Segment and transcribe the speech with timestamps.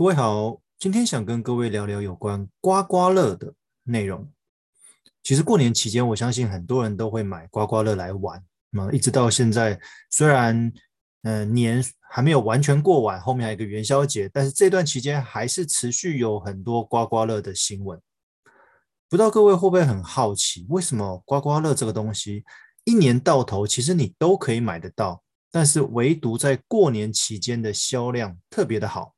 [0.00, 4.26] 各位好，今天想跟各位聊聊有关刮刮乐的内容。
[5.22, 8.42] 其实过年期间，我相信很多人都会买刮刮乐来玩。
[8.70, 9.78] 那么一直到现在，
[10.08, 10.72] 虽然
[11.24, 18.00] 嗯、年还没有完全过完，后面还有一个元宵节，但是这段期间还是持续有很多刮刮乐的新闻。
[19.06, 22.42] 不知道各位会不会很好奇，为什么刮刮乐这个东西
[22.84, 29.14] 一年到头其实你都可以买得到，但是唯独在过年期间的销量特别的好？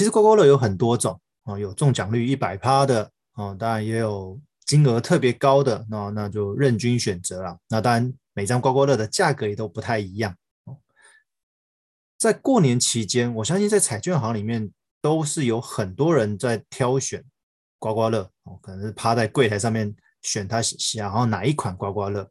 [0.00, 7.58] 其实刮刮乐有很多种啊，有中奖率一百趴的啊，当然也有金额特别高的，那那就任君选择了。
[7.68, 10.34] 那当然，每张刮刮乐的价格也都不太一样。
[12.16, 14.72] 在过年期间，我相信在彩券行里面
[15.02, 17.22] 都是有很多人在挑选
[17.78, 22.26] 刮刮乐哦，可能是趴在柜台上面选他想要哪一款刮刮乐。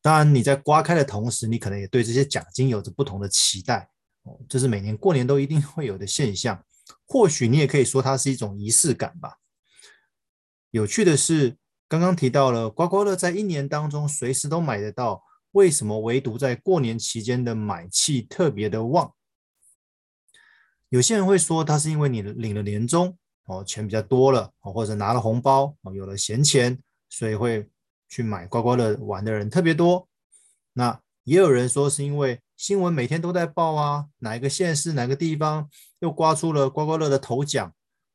[0.00, 3.86] 当然，你在刮开的同时，你可能也对这些奖金有着不同的期待。
[4.22, 6.58] 哦，这是每年过年都一定会有的现象。
[7.06, 9.38] 或许你也可以说它是一种仪式感吧。
[10.70, 11.56] 有趣的是，
[11.88, 19.14] 刚刚提到了刮刮乐在一年当中随时都买得到，为什么唯独在过年期间的买气特别的旺？
[20.88, 27.68] 有些人会说，它是因为你领了年终哦，钱比较多了，或者拿了红包哦，有了闲钱，所以会
[28.08, 30.08] 去买刮刮乐玩的人特别多。
[30.72, 32.41] 那也有人说是因为。
[32.62, 35.68] 新闻每天都在报啊，哪一个县市、哪个地方
[35.98, 37.74] 又刮出了刮刮乐的头奖，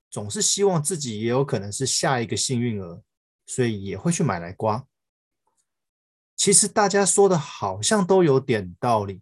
[0.09, 3.01] 总是希望自己也有可能是下一个幸运儿，
[3.45, 4.85] 所以也会去买来刮。
[6.37, 9.21] 其实大家说的好像都有点道理，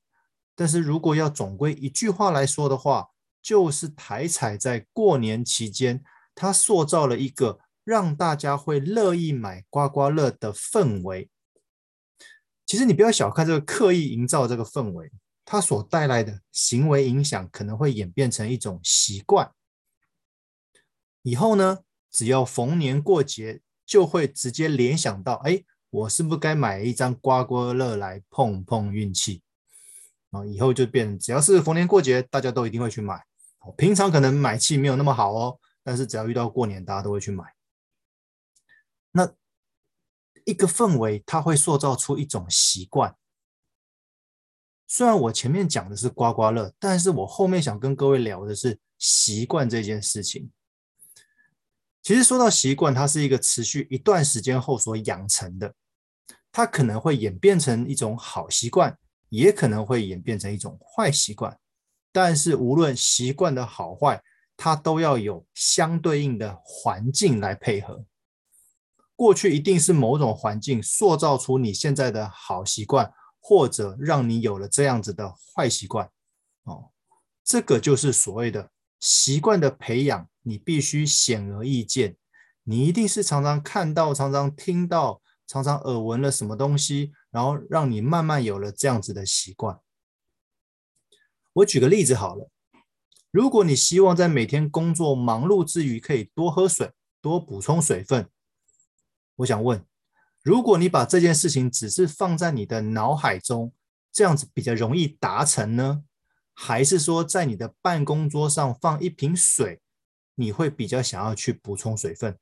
[0.56, 3.08] 但是如果要总归一句话来说的话，
[3.42, 6.04] 就是台彩在过年期间，
[6.36, 11.32] 它塑造了一个让大家会乐意买刮刮乐的氛围。
[12.66, 15.12] 其实你不要小看这个刻意营造这个氛围，
[15.46, 19.52] 它所带来的行为影响可能会演变成一种习惯。
[21.22, 29.44] 以后呢，只要逢年过节，就会直接联想到：哎，我是不是该买一张刮刮乐来碰碰运气？
[30.32, 33.24] 啊，以后就变，只要是逢年过节，大家都一定会去买。
[33.78, 37.44] 平常可能买气没有那么好哦，但是只要遇到过年，大家都会去买。
[39.12, 39.32] 那。
[40.46, 43.16] 一个氛围，它会塑造出一种习惯。
[44.88, 50.52] 虽然我前面讲的是刮刮乐，但是我后面想跟各位聊的是习惯这件事情。
[52.04, 55.74] 其实说到习惯，它是一个持续一段时间后所养成的，
[56.52, 58.96] 它可能会演变成一种好习惯，
[59.30, 61.60] 也可能会演变成一种坏习惯。
[62.12, 64.24] 但是无论习惯的好坏，
[64.56, 68.06] 它都要有相对应的环境来配合。
[69.16, 76.10] 过去一定是某种环境塑造出你现在的好习惯，或者让你有了这样子的坏习惯。
[76.64, 76.92] 哦，
[77.44, 82.18] 这个就是所谓的习惯的培养，你必须显而易见。
[82.64, 89.80] 你一定是常常看到、常常听到、常常耳闻了什么东西，然后让你慢慢有了这样子的习惯。
[91.54, 92.50] 我举个例子好了，
[93.32, 98.30] 如果你希望在每天工作忙碌之余可以多喝水、多补充水分。
[99.38, 99.86] 我想问，
[100.44, 103.74] 如果你把这件事情只是放在你的脑海中，
[104.12, 106.04] 这样子比较容易达成呢？
[106.54, 109.82] 还是说在你的办公桌上放一瓶水，
[110.36, 112.38] 你会比较想要去补充水分？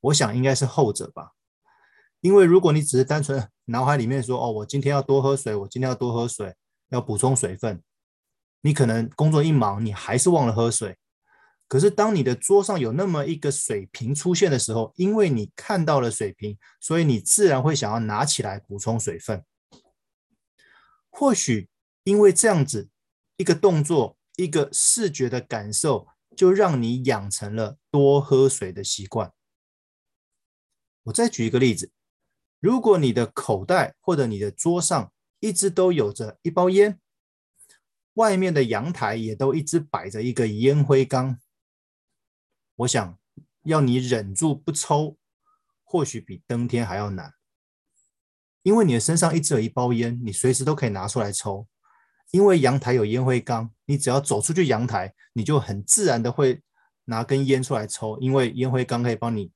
[0.00, 1.32] 我想应该是后者吧，
[2.20, 6.56] 因为如果你只是单纯脑海里面说，哦，我今天要多喝水，我今天要多喝水，
[6.88, 7.80] 要补充水分，
[8.62, 10.98] 你可能工作一忙，你还是忘了喝水。
[11.68, 19.44] 可是，当你的桌上有那么一个水瓶出现的时候，因为你看到了水瓶，所以你自然会想要拿起来补充水分。
[21.10, 21.68] 或许
[22.04, 22.88] 因为这样子
[23.36, 29.30] 一个动作，一个视觉的感受，就让你养成了多喝水的习惯。
[31.02, 31.90] 我再举一个例子，
[32.60, 36.98] 如果你的口袋或者你的桌上一直都有着一包烟，
[38.14, 41.38] 外面的阳台也都一直摆着一个烟灰缸。
[42.78, 43.18] 我想
[43.64, 45.18] 要你忍住不抽，
[45.82, 47.34] 或许比登天还要难，
[48.62, 51.66] 因为你的身上一直有一包烟，你随时都可以拿出来抽。
[52.30, 56.62] 因为阳台有烟灰缸，你只要走出去阳台，你就很自然的会
[57.06, 59.50] 拿根烟出来抽，因为烟灰缸可以帮你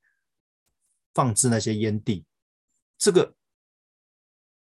[1.15, 2.27] 放置那些烟蒂。
[2.99, 3.37] 这个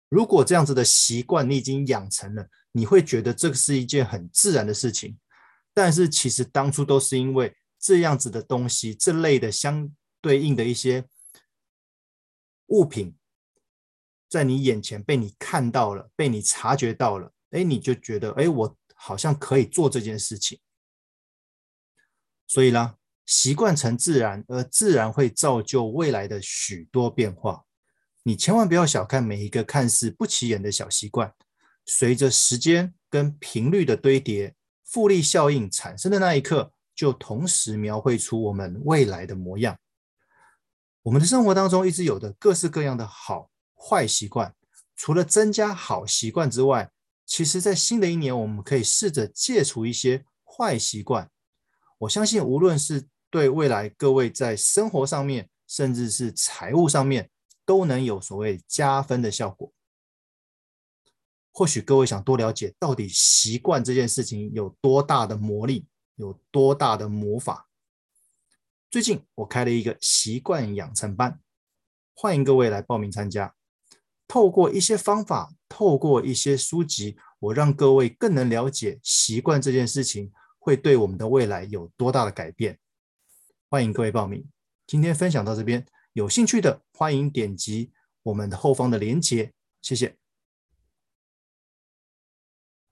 [0.07, 5.19] 如果这样子的习惯你已经养成了，你会觉得这个是一件很自然的事情。
[5.71, 7.55] 但是其实当初都是因为。
[7.79, 9.89] 这样子的东西，这类的相
[10.21, 11.05] 对应的一些
[12.67, 13.15] 物品，
[14.27, 20.59] 在你眼前被你看到了，被你察觉到了，哎，你就觉得，哎，我好像可以做这件事情。
[22.45, 22.95] 所以呢，
[23.25, 27.65] 习惯成自然，而自然会造就未来的许多变化。
[28.23, 31.33] 你千万不要小看每一个看似不起眼的小习惯，
[31.85, 39.79] 随着时间跟频率的堆叠，复利效应产生的那一刻，就同时描绘出我们未来的模样。
[41.01, 44.53] 我们的生活当中一直有的各式各样的好坏习惯，
[44.97, 46.91] 除了增加好习惯之外，
[47.25, 51.31] 其实在新的一年，我们可以试着戒除一些坏习惯。
[51.99, 57.29] 我相信，无论是对未来各位在生活上面，甚至是财务上面，
[57.65, 59.71] 都能有所谓加分的效果。
[61.53, 65.87] 或许各位想多了解，到底习惯这件事情有多大的魔力？
[66.19, 67.69] 有多大的魔法？
[68.91, 71.39] 最近我开了一个习惯养成班，
[72.13, 73.55] 欢迎各位来报名参加。
[74.27, 82.77] 透过一些方法，透过一些书籍，我让各位更能了解习惯这件事情会对我们的未来有多大的改变。
[83.69, 84.45] 欢迎各位报名。
[84.85, 87.93] 今天分享到这边，有兴趣的欢迎点击
[88.23, 89.53] 我们的后方的链接。
[89.81, 90.17] 谢谢。